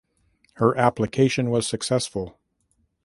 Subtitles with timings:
[0.55, 2.39] Her application was successful.